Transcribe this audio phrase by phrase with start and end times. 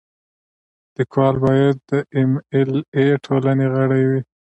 [0.95, 4.21] لیکوال باید د ایم ایل اې ټولنې غړی وي.